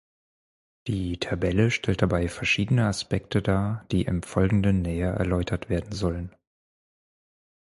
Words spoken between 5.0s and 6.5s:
erläutert werden sollen.